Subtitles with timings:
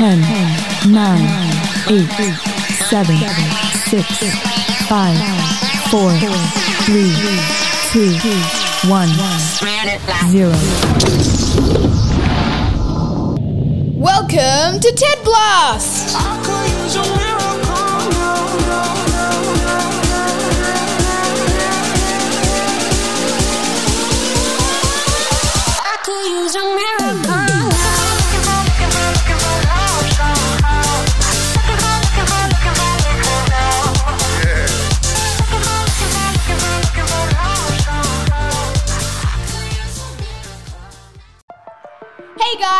[0.00, 0.18] 10,
[0.92, 1.20] 9,
[1.90, 2.08] 8,
[2.88, 3.20] 7,
[3.84, 4.02] 6,
[4.88, 5.20] 5,
[5.90, 6.10] 4,
[6.86, 7.12] 3,
[7.92, 8.16] 2,
[8.88, 9.08] 1,
[10.30, 10.56] 0.
[13.98, 16.16] Welcome to Ted Blast!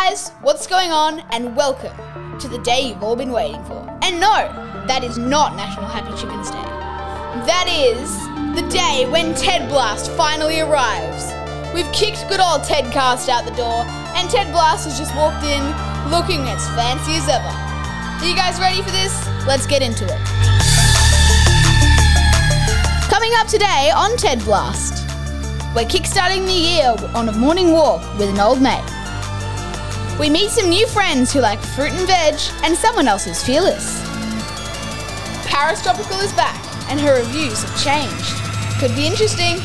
[0.03, 1.19] Guys, what's going on?
[1.29, 1.95] And welcome
[2.39, 3.85] to the day you've all been waiting for.
[4.01, 4.49] And no,
[4.87, 6.65] that is not National Happy Chickens Day.
[7.45, 8.09] That is
[8.57, 11.29] the day when Ted Blast finally arrives.
[11.75, 13.85] We've kicked good old Ted Cast out the door,
[14.17, 15.61] and Ted Blast has just walked in
[16.09, 17.53] looking as fancy as ever.
[17.53, 19.13] Are you guys ready for this?
[19.45, 20.21] Let's get into it.
[23.05, 25.05] Coming up today on Ted Blast,
[25.75, 28.90] we're kickstarting the year on a morning walk with an old mate.
[30.21, 33.99] We meet some new friends who like fruit and veg, and someone else is fearless.
[35.47, 38.35] Paris Tropical is back, and her reviews have changed.
[38.79, 39.57] Could be interesting.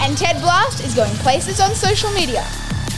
[0.00, 2.42] And Ted Blast is going places on social media.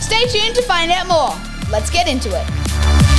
[0.00, 1.36] Stay tuned to find out more.
[1.70, 3.09] Let's get into it.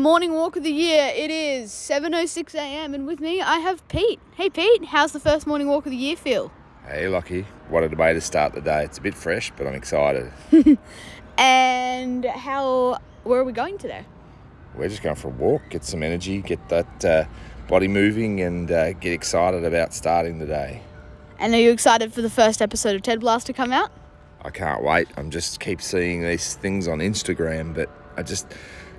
[0.00, 1.12] Morning walk of the year.
[1.14, 2.94] It is 7:06 a.m.
[2.94, 4.18] and with me I have Pete.
[4.34, 6.50] Hey Pete, how's the first morning walk of the year feel?
[6.86, 8.84] Hey, Lucky, What a way to start the day.
[8.84, 10.32] It's a bit fresh, but I'm excited.
[11.40, 14.04] And how where are we going today?
[14.74, 17.24] We're just going for a walk, get some energy, get that uh,
[17.66, 20.82] body moving, and uh, get excited about starting the day.
[21.38, 23.90] And are you excited for the first episode of Ted Blast to come out?
[24.42, 25.08] I can't wait.
[25.16, 28.46] I'm just keep seeing these things on Instagram, but I just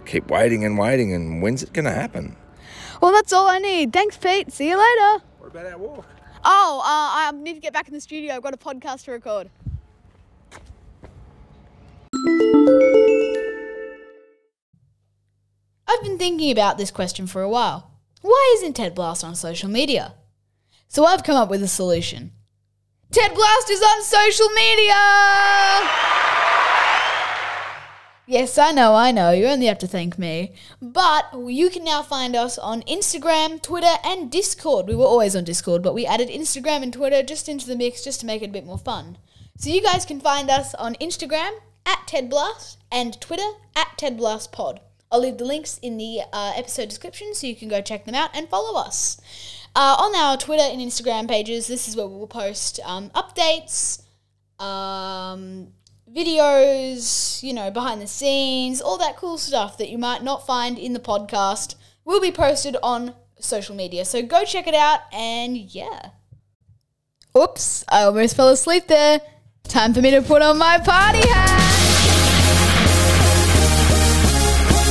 [0.05, 1.13] keep waiting and waiting.
[1.13, 2.35] And when's it going to happen?
[3.01, 3.93] Well, that's all I need.
[3.93, 4.51] Thanks, Pete.
[4.51, 5.23] See you later.
[5.39, 6.05] What about our walk?
[6.43, 8.33] Oh, uh, I need to get back in the studio.
[8.33, 9.49] I've got a podcast to record.
[15.87, 17.91] I've been thinking about this question for a while.
[18.21, 20.15] Why isn't Ted Blast on social media?
[20.87, 22.31] So I've come up with a solution.
[23.11, 26.20] Ted Blast is on social media!
[28.31, 29.31] Yes, I know, I know.
[29.31, 30.53] You only have to thank me.
[30.81, 34.87] But you can now find us on Instagram, Twitter, and Discord.
[34.87, 38.05] We were always on Discord, but we added Instagram and Twitter just into the mix
[38.05, 39.17] just to make it a bit more fun.
[39.57, 41.51] So you guys can find us on Instagram
[41.85, 44.79] at Ted Blast and Twitter at Ted Blast Pod.
[45.11, 48.15] I'll leave the links in the uh, episode description so you can go check them
[48.15, 49.19] out and follow us.
[49.75, 54.03] Uh, on our Twitter and Instagram pages, this is where we will post um, updates,
[54.57, 55.73] um,
[56.15, 60.77] videos, you know, behind the scenes, all that cool stuff that you might not find
[60.77, 64.05] in the podcast will be posted on social media.
[64.05, 66.09] So go check it out and yeah.
[67.37, 69.21] Oops, I almost fell asleep there.
[69.63, 71.57] Time for me to put on my party hat.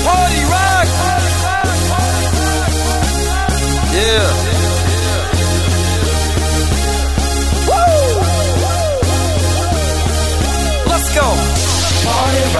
[0.04, 0.86] Party rock!
[3.92, 4.49] Yeah.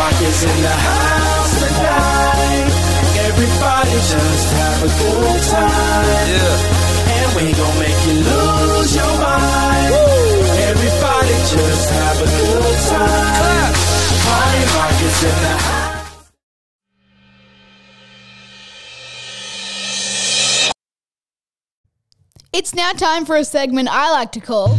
[0.01, 2.73] Rock is in the house tonight.
[3.29, 6.07] Everybody just have a good time.
[6.33, 7.17] Yeah.
[7.17, 9.93] And we gon' make you lose your mind.
[10.71, 13.35] Everybody just have a good time.
[13.41, 13.73] Clap.
[14.25, 15.79] Party rock is in the house.
[22.53, 24.77] It's now time for a segment I like to call.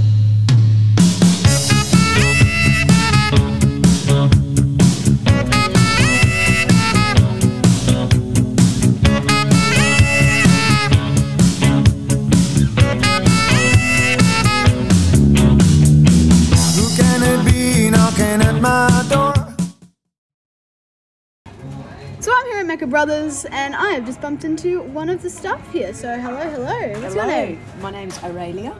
[22.91, 25.93] Brothers, and I have just bumped into one of the staff here.
[25.93, 26.99] So hello, hello.
[27.01, 27.63] What's your name?
[27.81, 28.75] my name's Aurelia.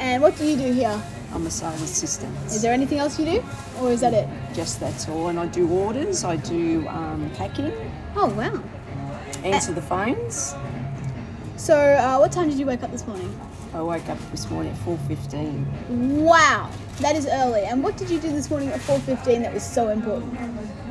[0.00, 0.98] And what do you do here?
[1.34, 2.34] I'm a sales assistant.
[2.46, 3.44] Is there anything else you do,
[3.78, 4.26] or is that it?
[4.54, 5.28] Just that's all.
[5.28, 7.70] And I do orders, I do um, packing,
[8.16, 8.58] Oh wow.
[9.44, 10.54] answer the phones.
[11.56, 13.38] So, uh, what time did you wake up this morning?
[13.74, 15.66] I woke up this morning at 4.15.
[16.20, 17.62] Wow, that is early.
[17.62, 20.34] And what did you do this morning at 4.15 that was so important?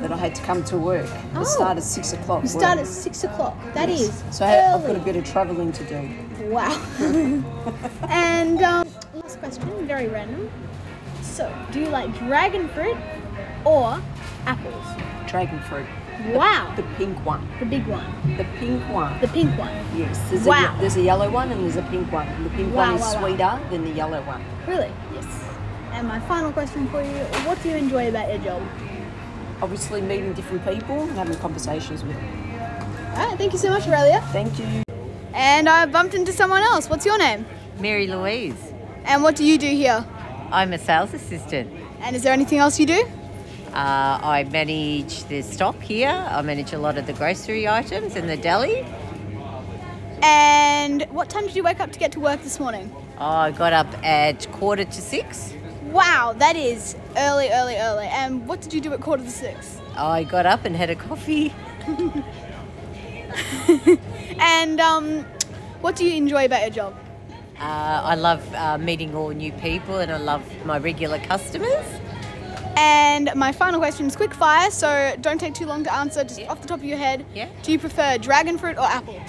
[0.00, 1.06] That I had to come to work.
[1.34, 1.40] Oh.
[1.40, 2.42] I start at 6 o'clock.
[2.42, 3.56] You start at 6 o'clock.
[3.74, 6.10] That is So I, I've got a bit of travelling to do.
[6.50, 6.72] Wow.
[8.08, 10.50] and um, last question, very random.
[11.22, 12.96] So, do you like dragon fruit
[13.64, 14.02] or
[14.46, 14.84] apples?
[15.30, 15.86] Dragon fruit.
[16.34, 17.48] Wow, The pink one.
[17.58, 18.04] the big one,
[18.36, 19.20] The pink one.
[19.20, 19.70] the pink one.
[19.96, 20.18] Yes.
[20.30, 20.74] There's, Wow.
[20.76, 22.28] a, there's a yellow one and there's a pink one.
[22.28, 23.20] And the pink Wow, one is wow, wow.
[23.20, 24.44] sweeter than the yellow one.
[24.68, 24.92] Really?
[25.92, 25.98] Yes.
[25.98, 28.62] And my final question for you: What do you enjoy about your job?
[29.60, 32.50] Obviously meeting different people and having conversations with them.
[33.14, 34.20] All right, thank you so much, Aurelia.
[34.32, 34.82] Thank you.
[35.34, 36.88] And I bumped into someone else.
[36.88, 37.46] What's your name?
[37.78, 38.72] Mary Louise.
[39.04, 40.04] And what do you do here?
[40.50, 41.70] I'm a sales assistant.
[42.00, 43.04] And is there anything else you do?
[43.72, 46.10] Uh, I manage the stock here.
[46.10, 48.84] I manage a lot of the grocery items in the deli.
[50.22, 52.94] And what time did you wake up to get to work this morning?
[53.18, 55.54] I got up at quarter to six.
[55.92, 58.06] Wow, that is early, early, early.
[58.06, 59.80] And what did you do at quarter to six?
[59.96, 61.52] I got up and had a coffee.
[64.42, 65.24] And um,
[65.80, 66.94] what do you enjoy about your job?
[67.58, 71.86] Uh, I love uh, meeting all new people and I love my regular customers.
[72.76, 76.40] And my final question is quick fire, so don't take too long to answer, just
[76.48, 77.24] off the top of your head.
[77.34, 77.48] Yeah.
[77.62, 79.20] Do you prefer dragon fruit or apple?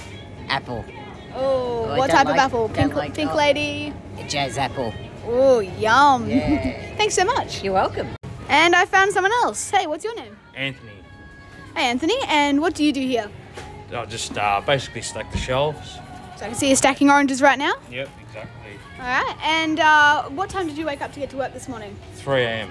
[0.47, 0.83] Apple.
[1.35, 2.69] Oh, what don't type of apple?
[2.69, 3.37] Pink, like- pink oh.
[3.37, 3.93] lady.
[4.27, 4.93] Jazz apple.
[5.25, 6.29] Oh, yum.
[6.29, 6.95] Yeah.
[6.97, 7.63] Thanks so much.
[7.63, 8.07] You're welcome.
[8.49, 9.69] And I found someone else.
[9.69, 10.37] Hey, what's your name?
[10.55, 10.91] Anthony.
[11.75, 12.17] Hey, Anthony.
[12.27, 13.29] And what do you do here?
[13.93, 15.93] I just uh, basically stack the shelves.
[16.37, 17.73] So I can see you stacking oranges right now.
[17.91, 18.71] Yep, exactly.
[18.99, 19.35] All right.
[19.43, 21.95] And uh, what time did you wake up to get to work this morning?
[22.15, 22.69] 3 a.m.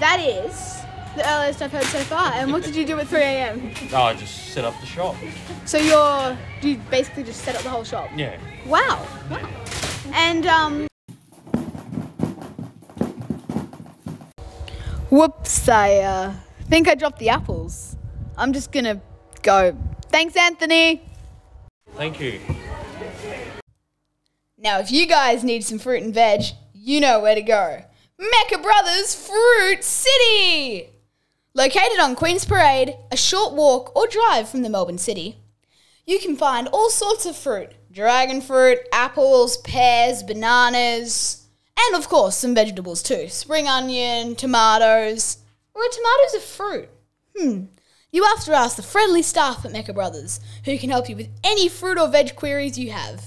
[0.00, 0.78] That is
[1.16, 2.32] the earliest I've heard so far.
[2.32, 3.72] And what did you do at 3 a.m.?
[3.92, 5.16] Oh, I just set up the shop.
[5.64, 8.08] So you're you basically just set up the whole shop.
[8.16, 8.38] Yeah.
[8.66, 9.06] Wow.
[9.30, 9.48] Wow.
[10.12, 10.88] And um.
[15.10, 15.68] Whoops!
[15.68, 16.34] I uh,
[16.68, 17.96] think I dropped the apples.
[18.36, 19.00] I'm just gonna
[19.42, 19.76] go.
[20.10, 21.02] Thanks, Anthony.
[21.96, 22.40] Thank you.
[24.58, 26.42] Now, if you guys need some fruit and veg,
[26.74, 27.84] you know where to go.
[28.18, 30.90] Mecca Brothers Fruit City!
[31.54, 35.36] Located on Queen's Parade, a short walk or drive from the Melbourne City,
[36.06, 41.47] you can find all sorts of fruit dragon fruit, apples, pears, bananas,
[41.78, 45.38] and of course some vegetables too spring onion, tomatoes.
[45.74, 46.88] Or are tomatoes a fruit?
[47.36, 47.64] Hmm.
[48.10, 51.28] You have to ask the friendly staff at Mecca Brothers, who can help you with
[51.44, 53.22] any fruit or veg queries you have.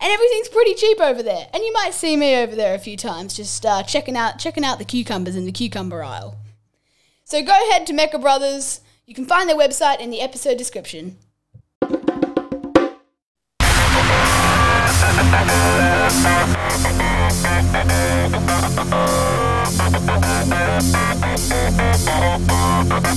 [0.00, 1.48] And everything's pretty cheap over there.
[1.52, 4.64] And you might see me over there a few times, just uh, checking out checking
[4.64, 6.36] out the cucumbers in the cucumber aisle.
[7.24, 8.80] So go ahead to Mecca Brothers.
[9.04, 11.18] You can find their website in the episode description.
[22.96, 23.12] Paris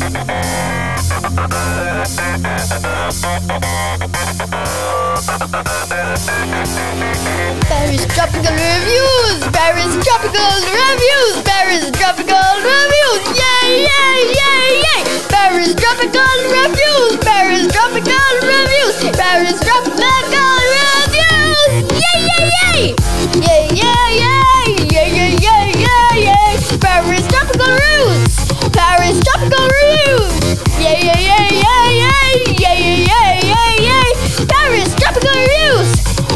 [8.12, 9.40] Tropical Reviews!
[9.56, 11.40] Paris Tropical Reviews!
[11.46, 13.24] Paris Tropical Reviews!
[13.40, 15.02] Yay, yay, yay, yay!
[15.30, 17.16] Paris Tropical Reviews!
[17.24, 19.00] Paris Tropical Reviews!
[19.16, 21.88] Paris Tropical Reviews!
[21.96, 23.00] Yay, yay, yay!
[23.40, 24.76] Yay, yay, yay!
[24.92, 26.60] Yay, yay, yay, yay, yay!
[26.82, 28.49] Paris Tropical Reviews!
[28.80, 30.64] Paris Tropical Reviews!
[30.80, 32.32] Yay, yay, yay, yay, yay!
[32.60, 34.48] Yay, yay, yay, yay, yay!
[34.48, 35.90] Paris Tropical Reviews!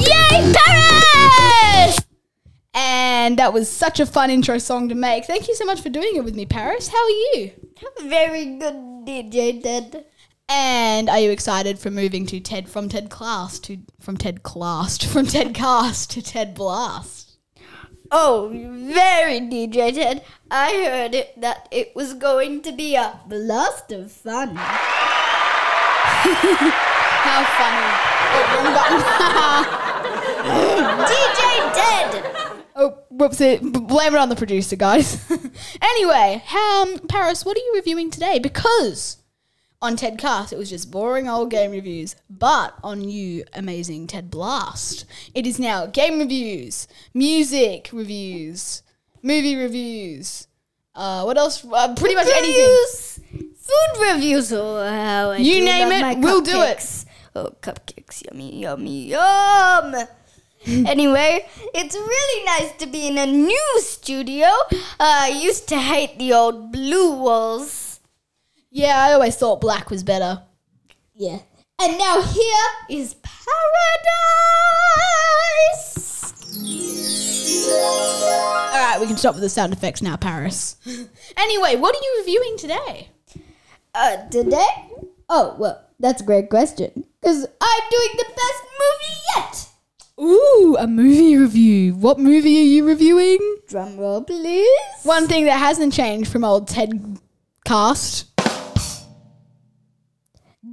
[0.05, 1.99] Yay, Paris!
[2.73, 5.23] And that was such a fun intro song to make.
[5.23, 6.89] Thank you so much for doing it with me, Paris.
[6.89, 7.51] How are you?
[8.01, 10.03] Very good, DJ Ted.
[10.49, 15.01] And are you excited for moving to Ted from Ted Class to from Ted Class
[15.01, 17.22] from Ted Cast to Ted Blast?
[18.11, 20.23] Oh, very DJ Ted.
[20.51, 24.55] I heard it that it was going to be a blast of fun.
[27.23, 27.87] How funny!
[30.45, 30.99] Oh.
[31.09, 31.41] DJ
[31.73, 32.63] Ted.
[32.75, 33.87] oh, whoopsie!
[33.87, 35.25] Blame it on the producer, guys.
[35.81, 38.39] anyway, um, Paris, what are you reviewing today?
[38.39, 39.17] Because
[39.83, 42.15] on Ted Cast, it was just boring old game reviews.
[42.29, 48.81] But on you, amazing Ted Blast, it is now game reviews, music reviews,
[49.21, 50.47] movie reviews.
[50.95, 51.65] Uh, what else?
[51.65, 52.61] Uh, pretty much anything.
[52.61, 53.19] Reviews.
[53.57, 54.53] Food reviews.
[54.53, 57.05] Oh, how I You name it, we'll do it.
[57.35, 58.23] Oh, cupcakes.
[58.25, 59.95] Yummy, yummy, yum.
[60.65, 64.47] anyway, it's really nice to be in a new studio.
[64.71, 67.82] Uh, I used to hate the old blue walls.
[68.75, 70.41] Yeah, I always thought black was better.
[71.13, 71.37] Yeah.
[71.79, 73.53] And now here is paradise.
[78.73, 80.77] All right, we can stop with the sound effects now, Paris.
[81.37, 83.09] anyway, what are you reviewing today?
[83.93, 84.65] Uh, today?
[85.29, 87.05] Oh, well, that's a great question.
[87.21, 89.69] Because I'm doing the best movie yet.
[90.19, 91.93] Ooh, a movie review.
[91.93, 93.57] What movie are you reviewing?
[93.67, 94.67] Drum roll, please.
[95.03, 97.19] One thing that hasn't changed from old Ted
[97.65, 98.32] Cast.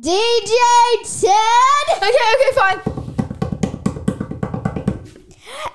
[0.01, 0.57] DJ
[1.05, 2.81] Ted Okay, okay, fine.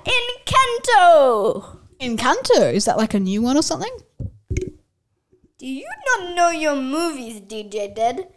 [0.03, 1.77] Encanto.
[1.99, 2.73] Encanto.
[2.73, 3.95] Is that like a new one or something?
[5.59, 8.27] Do you not know your movies, DJ Ted?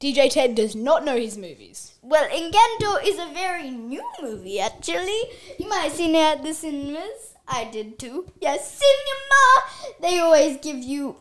[0.00, 1.94] DJ Ted does not know his movies.
[2.02, 5.20] Well, Encanto is a very new movie, actually.
[5.60, 7.34] You might have seen it at the cinemas.
[7.46, 8.32] I did too.
[8.40, 10.00] Yes, cinema!
[10.00, 11.16] They always give you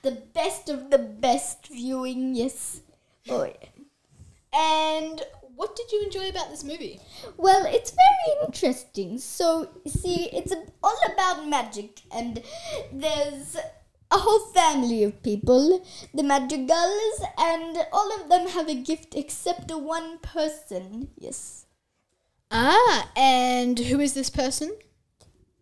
[0.00, 2.80] the best of the best viewing, yes.
[3.30, 3.68] Oh, yeah.
[4.52, 5.22] And
[5.54, 7.00] what did you enjoy about this movie?
[7.36, 9.18] Well, it's very interesting.
[9.18, 12.42] So, see, it's all about magic, and
[12.92, 13.56] there's
[14.10, 19.70] a whole family of people, the Madrigals, and all of them have a gift except
[19.70, 21.10] one person.
[21.16, 21.66] Yes.
[22.50, 24.72] Ah, and who is this person?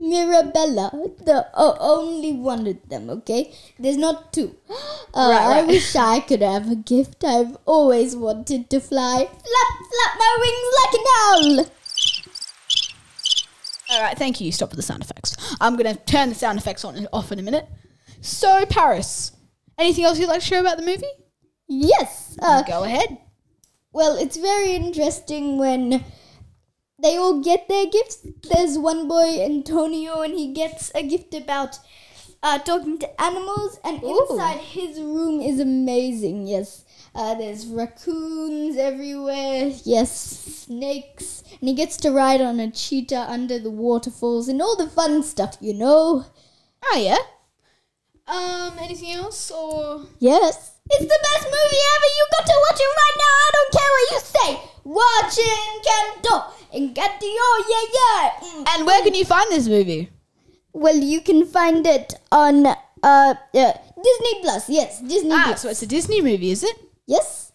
[0.00, 0.90] Mirabella,
[1.24, 3.52] the o- only one of them, okay?
[3.78, 4.54] There's not two.
[5.14, 7.24] Uh, Right, I wish I could have a gift.
[7.24, 9.24] I've always wanted to fly.
[9.24, 11.06] Flap, flap my wings like an
[11.58, 11.66] owl.
[13.90, 14.52] All right, thank you.
[14.52, 15.34] Stop with the sound effects.
[15.60, 17.66] I'm going to turn the sound effects on and off in a minute.
[18.20, 19.32] So, Paris,
[19.78, 21.06] anything else you'd like to share about the movie?
[21.66, 22.36] Yes.
[22.40, 23.16] Uh, Go ahead.
[23.92, 26.04] Well, it's very interesting when
[26.98, 28.26] they all get their gifts.
[28.50, 31.78] There's one boy, Antonio, and he gets a gift about
[32.42, 34.26] uh, talking to animals, and Ooh.
[34.30, 36.46] inside his room is amazing.
[36.46, 36.84] Yes.
[37.14, 39.72] Uh, there's raccoons everywhere.
[39.84, 40.12] Yes,
[40.66, 41.42] snakes.
[41.60, 45.22] And he gets to ride on a cheetah under the waterfalls and all the fun
[45.22, 46.26] stuff, you know?
[46.84, 47.18] Oh, yeah.
[48.28, 50.74] Um, anything else or Yes.
[50.90, 52.08] It's the best movie ever.
[52.16, 53.34] You got to watch it right now.
[53.44, 54.70] I don't care what you say.
[54.88, 56.34] Watch Encanto.
[56.72, 57.28] Encanto,
[57.72, 58.30] yeah, yeah.
[58.40, 58.64] Mm.
[58.70, 60.08] And where can you find this movie?
[60.72, 64.68] Well, you can find it on uh, uh Disney Plus.
[64.70, 65.60] Yes, Disney Ah, Plus.
[65.60, 66.76] so it's a Disney movie, is it?
[67.06, 67.52] yes.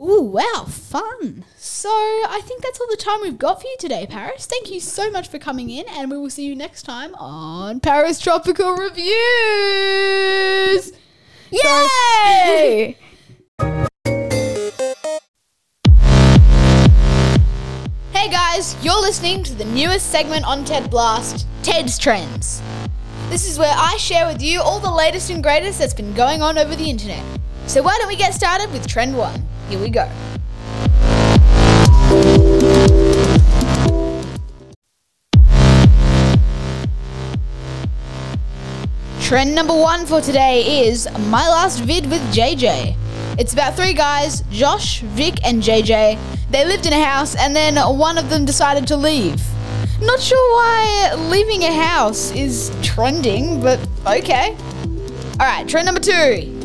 [0.00, 1.44] Ooh, wow, fun.
[1.56, 4.46] So, I think that's all the time we've got for you today, Paris.
[4.46, 7.78] Thank you so much for coming in, and we will see you next time on
[7.78, 9.12] Paris Tropical Reviews.
[11.52, 12.96] Yay!
[18.32, 22.62] guys, you're listening to the newest segment on TED Blast, Ted's Trends.
[23.28, 26.40] This is where I share with you all the latest and greatest that's been going
[26.40, 27.22] on over the internet.
[27.66, 29.46] So why don't we get started with Trend 1?
[29.68, 30.10] Here we go.
[39.20, 42.96] Trend number one for today is My Last Vid with JJ.
[43.38, 46.18] It's about three guys, Josh, Vik, and JJ.
[46.50, 49.42] They lived in a house and then one of them decided to leave.
[50.02, 54.54] Not sure why leaving a house is trending, but okay.
[55.40, 56.12] Alright, trend number two.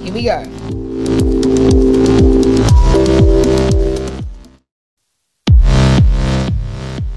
[0.02, 0.44] Here we go.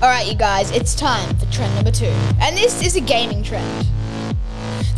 [0.01, 2.15] Alright, you guys, it's time for trend number two.
[2.41, 3.87] And this is a gaming trend.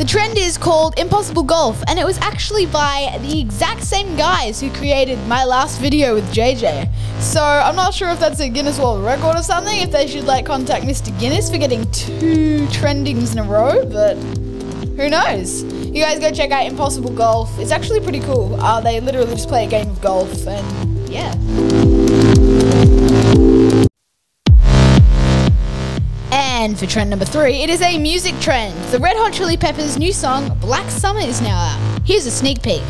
[0.03, 4.61] The trend is called Impossible Golf, and it was actually by the exact same guys
[4.61, 6.91] who created my last video with JJ.
[7.21, 10.25] So I'm not sure if that's a Guinness World Record or something, if they should
[10.25, 11.17] like contact Mr.
[11.21, 14.17] Guinness for getting two trendings in a row, but
[14.97, 15.63] who knows?
[15.63, 17.57] You guys go check out Impossible Golf.
[17.61, 18.61] It's actually pretty cool.
[18.61, 21.33] Uh, they literally just play a game of golf, and yeah.
[26.63, 28.73] And for trend number three, it is a music trend.
[28.93, 32.01] The Red Hot Chili Peppers' new song, Black Summer, is now out.
[32.07, 32.85] Here's a sneak peek.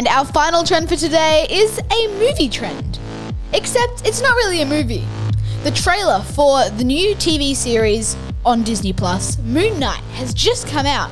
[0.00, 2.98] And our final trend for today is a movie trend.
[3.52, 5.06] Except it's not really a movie.
[5.62, 8.16] The trailer for the new TV series
[8.46, 11.10] on Disney Plus, Moon Knight, has just come out.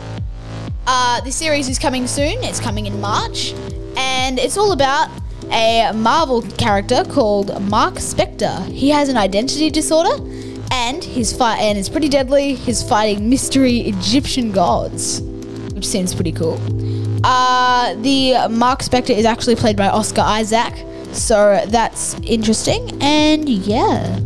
[0.86, 3.52] Uh, the series is coming soon, it's coming in March,
[3.98, 5.10] and it's all about
[5.50, 8.64] a Marvel character called Mark Spector.
[8.72, 10.16] He has an identity disorder,
[10.70, 12.54] and his fight and it's pretty deadly.
[12.54, 15.20] He's fighting mystery Egyptian gods,
[15.74, 16.58] which seems pretty cool.
[17.24, 22.90] Uh, the Mark Spector is actually played by Oscar Isaac, so that's interesting.
[23.02, 24.20] And yeah.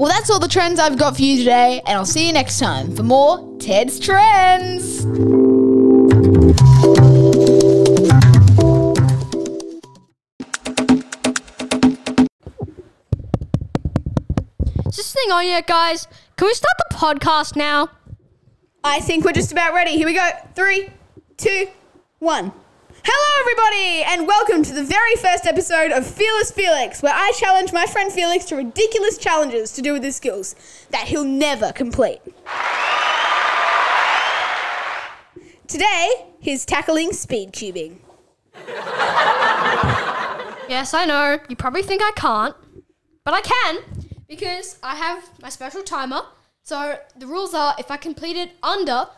[0.00, 2.58] Well, that's all the trends I've got for you today, and I'll see you next
[2.58, 5.04] time for more Ted's Trends.
[15.30, 16.08] Thing on yet, guys?
[16.34, 17.88] Can we start the podcast now?
[18.82, 19.92] I think we're just about ready.
[19.92, 20.28] Here we go.
[20.56, 20.88] Three,
[21.36, 21.68] two,
[22.18, 22.50] one.
[23.04, 27.72] Hello, everybody, and welcome to the very first episode of Fearless Felix, where I challenge
[27.72, 30.56] my friend Felix to ridiculous challenges to do with his skills
[30.90, 32.18] that he'll never complete.
[35.68, 37.98] Today, he's tackling speed cubing.
[40.68, 41.38] Yes, I know.
[41.48, 42.56] You probably think I can't,
[43.24, 43.99] but I can
[44.30, 46.22] because I have my special timer.
[46.62, 49.08] So the rules are if I complete it under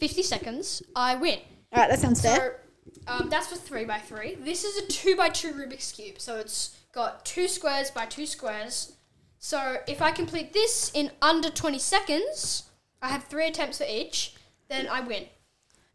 [0.00, 1.38] 50 seconds, I win.
[1.72, 2.60] All right, that sounds fair.
[3.06, 6.20] So um, that's for 3 by 3 This is a 2 by 2 Rubik's Cube.
[6.20, 8.96] So it's got two squares by two squares.
[9.38, 12.64] So if I complete this in under 20 seconds,
[13.00, 14.34] I have three attempts for each,
[14.68, 15.26] then I win.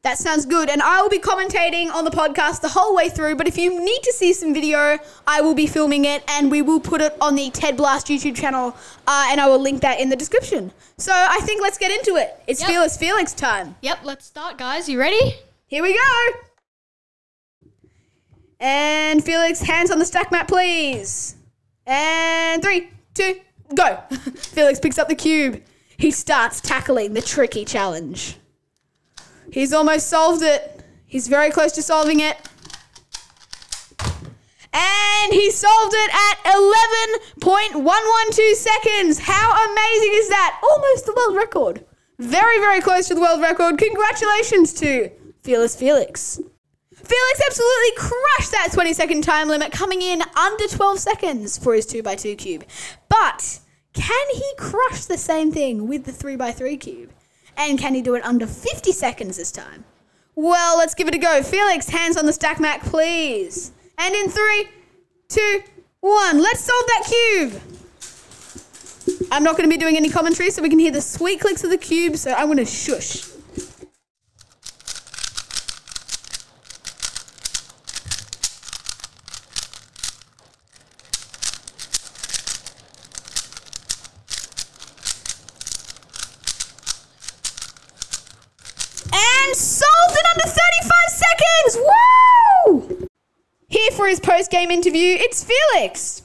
[0.04, 0.70] That sounds good.
[0.70, 3.36] And I will be commentating on the podcast the whole way through.
[3.38, 6.62] But if you need to see some video, I will be filming it and we
[6.62, 8.76] will put it on the Ted Blast YouTube channel.
[9.08, 10.74] Uh, and I will link that in the description.
[10.98, 12.38] So I think let's get into it.
[12.48, 12.70] It's Yep.
[12.70, 13.76] Fearless Felix time.
[13.82, 14.90] Yep, let's start, guys.
[14.90, 15.36] You ready?
[15.68, 17.70] Here we go.
[18.60, 21.36] And Felix, hands on the stack mat, please.
[21.88, 23.40] And three, two,
[23.74, 24.04] go.
[24.36, 25.64] Felix picks up the cube.
[25.96, 28.38] He starts tackling the tricky challenge.
[29.54, 30.84] He's almost solved it.
[31.06, 32.38] He's very close to solving it.
[34.74, 36.44] And he solved it at
[37.76, 39.20] 11.112 seconds.
[39.20, 40.60] How amazing is that?
[40.64, 41.86] Almost the world record.
[42.18, 43.78] Very, very close to the world record.
[43.78, 45.12] Congratulations to
[45.44, 46.40] Fearless Felix.
[46.92, 51.86] Felix absolutely crushed that 20 second time limit, coming in under 12 seconds for his
[51.86, 52.66] 2x2 cube.
[53.08, 53.60] But
[53.94, 57.13] can he crush the same thing with the 3x3 cube?
[57.58, 59.86] And can he do it under 50 seconds this time?
[60.36, 61.44] Well, let's give it a go.
[61.44, 63.72] Felix, hands on the stack mat, please.
[63.98, 64.70] And in three,
[65.30, 65.64] two,
[66.00, 67.62] one, let's solve that cube.
[69.32, 71.64] I'm not going to be doing any commentary so we can hear the sweet clicks
[71.64, 73.30] of the cube, so I'm going to shush.
[89.16, 91.78] And solved in under 35 seconds!
[92.68, 93.08] Woo!
[93.68, 96.24] Here for his post game interview, it's Felix.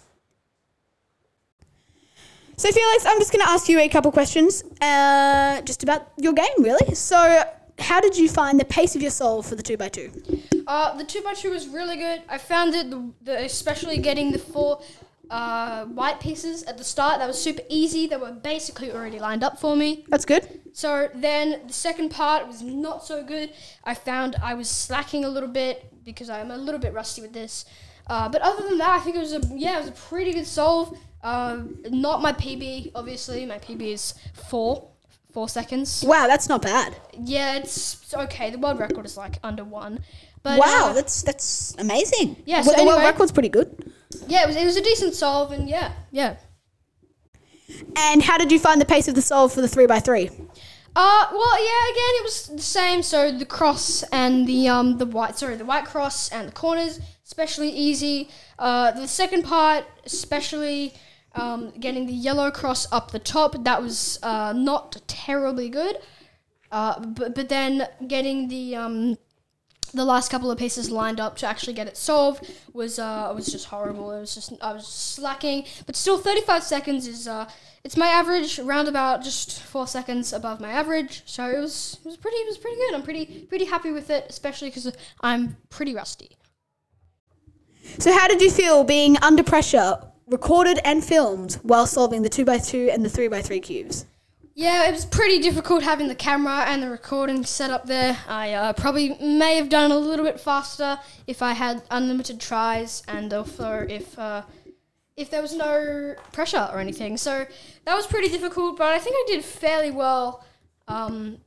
[2.57, 6.33] So, Felix, I'm just going to ask you a couple questions uh, just about your
[6.33, 6.97] game, really.
[6.97, 7.45] So,
[7.79, 10.64] how did you find the pace of your soul for the 2x2?
[10.67, 12.23] Uh, the two by two was really good.
[12.29, 14.83] I found it, the, the, especially getting the four
[15.31, 17.21] uh, white pieces at the start.
[17.21, 18.09] That was super easy.
[18.09, 20.05] They were basically already lined up for me.
[20.09, 20.61] That's good.
[20.73, 23.53] So then the second part was not so good.
[23.85, 27.33] I found I was slacking a little bit because I'm a little bit rusty with
[27.33, 27.64] this.
[28.07, 30.33] Uh, but other than that, I think it was a yeah, it was a pretty
[30.33, 30.97] good solve.
[31.23, 33.44] Um, not my PB, obviously.
[33.44, 34.88] My PB is four,
[35.33, 36.05] four seconds.
[36.07, 36.97] Wow, that's not bad.
[37.18, 38.51] Yeah, it's it's okay.
[38.51, 40.01] The world record is like under one.
[40.42, 42.37] But wow, uh, that's that's amazing.
[42.47, 43.92] Yeah, Well, so the world record's pretty good.
[44.27, 46.37] yeah, it was it was a decent solve, and yeah, yeah.
[47.97, 50.48] And how did you find the pace of the solve for the 3x3?
[51.01, 51.93] Uh, well, yeah.
[51.93, 53.05] Again, it was the same.
[53.05, 56.99] So the cross and the um the white sorry the white cross and the corners
[57.25, 58.29] especially easy.
[58.59, 60.95] Uh, the second part especially
[61.37, 65.99] um getting the yellow cross up the top that was uh not terribly good.
[66.73, 69.17] Uh, but but then getting the um
[69.92, 73.46] the last couple of pieces lined up to actually get it solved was uh was
[73.46, 74.11] just horrible.
[74.12, 77.48] It was just I was slacking, but still 35 seconds is uh
[77.85, 81.22] it's my average round about just four seconds above my average.
[81.27, 82.94] So it was it was pretty it was pretty good.
[82.94, 86.38] I'm pretty pretty happy with it, especially because I'm pretty rusty.
[87.98, 92.92] So, how did you feel being under pressure, recorded and filmed, while solving the 2x2
[92.92, 94.05] and the 3x3 cubes?
[94.59, 98.18] Yeah, it was pretty difficult having the camera and the recording set up there.
[98.27, 103.05] I uh, probably may have done a little bit faster if I had unlimited tries
[103.07, 104.42] and also if uh,
[105.16, 107.16] if there was no pressure or anything.
[107.16, 107.47] So
[107.85, 110.44] that was pretty difficult, but I think I did fairly well
[110.88, 111.38] um,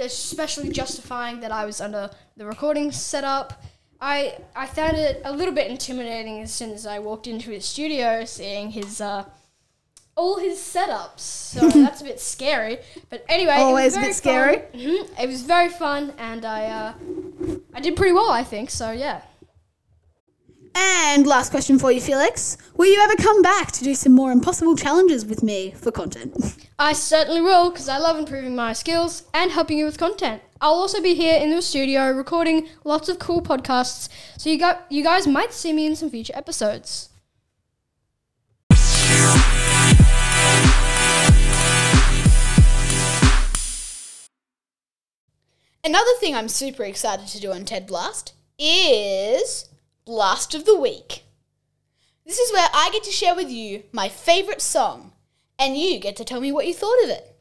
[0.00, 3.62] especially justifying that I was under the recording setup.
[4.00, 7.64] I I found it a little bit intimidating as soon as I walked into his
[7.64, 9.26] studio, seeing his uh,
[10.16, 11.20] all his setups.
[11.20, 12.78] So that's a bit scary.
[13.10, 14.56] But anyway, Always it a was bit very scary.
[14.74, 15.22] Mhm.
[15.22, 16.92] It was very fun, and I uh,
[17.74, 18.70] I did pretty well, I think.
[18.70, 19.22] So yeah.
[20.74, 22.56] And last question for you, Felix.
[22.76, 26.34] Will you ever come back to do some more impossible challenges with me for content?
[26.78, 30.40] I certainly will, because I love improving my skills and helping you with content.
[30.62, 34.86] I'll also be here in the studio recording lots of cool podcasts, so you got
[34.88, 37.10] you guys might see me in some future episodes.
[45.84, 49.68] Another thing I'm super excited to do on TED Blast is
[50.04, 51.24] Blast of the Week.
[52.24, 55.10] This is where I get to share with you my favourite song,
[55.58, 57.36] and you get to tell me what you thought of it.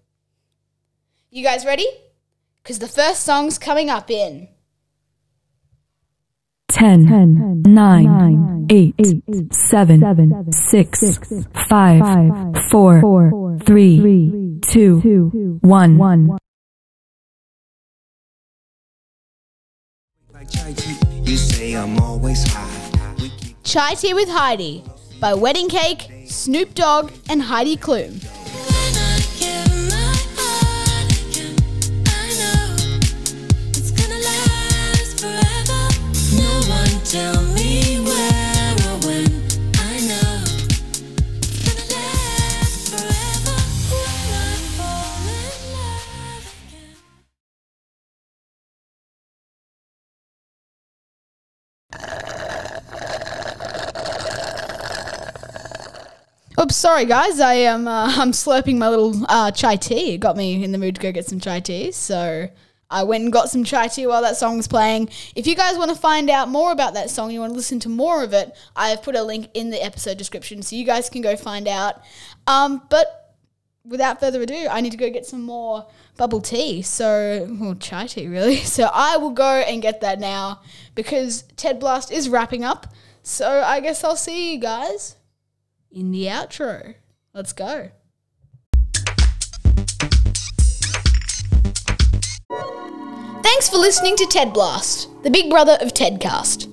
[1.29, 1.85] You guys ready?
[2.63, 4.47] Because the first song's coming up in
[6.69, 10.99] 10, 9, 8, 7, 6,
[11.69, 16.37] 5, 4, 3, 2, 1.
[21.23, 23.17] You say I'm always high.
[23.63, 24.83] Chai Tea with Heidi
[25.19, 28.21] by Wedding Cake, Snoop Dogg, and Heidi Klum.
[36.33, 37.50] No one tell
[56.71, 57.39] sorry guys.
[57.39, 60.15] I am uh, I'm slurping my little uh, chai tea.
[60.15, 61.91] It got me in the mood to go get some chai tea.
[61.91, 62.49] So
[62.89, 65.09] I went and got some chai tea while that song was playing.
[65.35, 67.79] If you guys want to find out more about that song, you want to listen
[67.81, 70.85] to more of it, I have put a link in the episode description so you
[70.85, 72.01] guys can go find out.
[72.47, 73.35] Um, but
[73.85, 76.81] without further ado, I need to go get some more bubble tea.
[76.81, 78.57] So, well, chai tea really.
[78.71, 80.61] So I will go and get that now
[80.95, 82.87] because Ted Blast is wrapping up.
[83.23, 85.15] So I guess I'll see you guys
[85.91, 86.95] in the outro.
[87.33, 87.91] Let's go.
[93.43, 96.67] Thanks for listening to TED Blast, the big brother of TEDcast.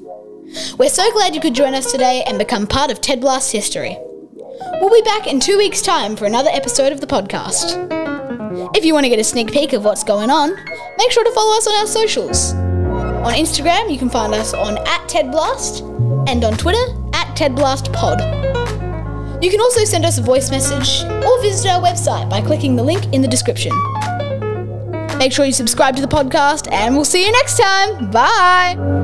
[0.79, 3.97] We're so glad you could join us today and become part of TED Blast's history.
[4.81, 7.77] We'll be back in two weeks' time for another episode of the podcast.
[8.75, 10.55] If you want to get a sneak peek of what's going on,
[10.97, 12.53] make sure to follow us on our socials.
[12.53, 18.38] On Instagram, you can find us on at TEDblast and on Twitter at TEDblastPod.
[19.41, 22.83] You can also send us a voice message or visit our website by clicking the
[22.83, 23.73] link in the description.
[25.19, 28.11] Make sure you subscribe to the podcast, and we'll see you next time.
[28.11, 28.98] Bye.